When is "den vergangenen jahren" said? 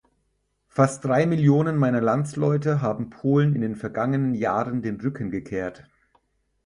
3.61-4.81